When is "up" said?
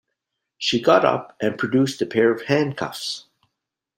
1.05-1.37